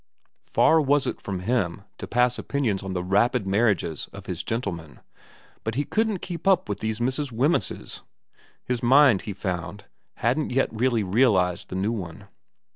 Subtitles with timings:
[0.41, 4.99] Far was it from him to pass opinions on the rapid marriages of gentlemen,
[5.63, 7.31] but he couldn't keep up with these Mrs.
[7.31, 8.01] Wemysses.
[8.65, 9.85] His mind, he found,
[10.15, 12.27] hadn't yet really realised the new one.